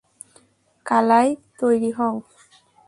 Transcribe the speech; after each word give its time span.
কালাই, 0.85 1.29
তৈরি 1.59 1.91
হও। 1.91 2.15